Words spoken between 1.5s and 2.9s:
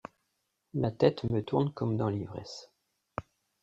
comme dans l’ivresse.